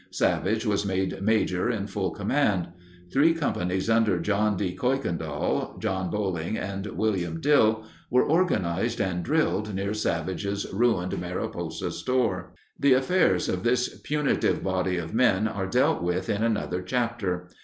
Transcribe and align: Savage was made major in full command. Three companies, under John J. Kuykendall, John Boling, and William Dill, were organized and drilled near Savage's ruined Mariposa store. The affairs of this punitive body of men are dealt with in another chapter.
Savage 0.09 0.65
was 0.65 0.83
made 0.83 1.21
major 1.21 1.69
in 1.69 1.85
full 1.85 2.09
command. 2.09 2.69
Three 3.13 3.35
companies, 3.35 3.87
under 3.87 4.19
John 4.19 4.57
J. 4.57 4.73
Kuykendall, 4.75 5.77
John 5.77 6.09
Boling, 6.09 6.57
and 6.57 6.87
William 6.87 7.39
Dill, 7.39 7.85
were 8.09 8.23
organized 8.25 8.99
and 8.99 9.23
drilled 9.23 9.75
near 9.75 9.93
Savage's 9.93 10.65
ruined 10.73 11.19
Mariposa 11.21 11.91
store. 11.91 12.55
The 12.79 12.93
affairs 12.93 13.47
of 13.47 13.61
this 13.61 14.01
punitive 14.01 14.63
body 14.63 14.97
of 14.97 15.13
men 15.13 15.47
are 15.47 15.67
dealt 15.67 16.01
with 16.01 16.29
in 16.31 16.41
another 16.41 16.81
chapter. 16.81 17.47